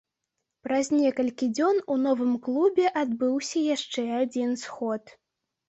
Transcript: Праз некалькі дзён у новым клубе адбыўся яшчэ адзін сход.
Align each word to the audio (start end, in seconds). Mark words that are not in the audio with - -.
Праз 0.67 0.87
некалькі 0.99 1.49
дзён 1.57 1.77
у 1.93 1.99
новым 2.07 2.33
клубе 2.49 2.85
адбыўся 3.03 3.65
яшчэ 3.75 4.09
адзін 4.25 4.59
сход. 4.67 5.17